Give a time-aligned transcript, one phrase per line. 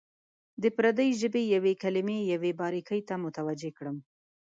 [0.61, 3.97] د پردۍ ژبې یوې کلمې یوې باریکۍ ته متوجه کړم.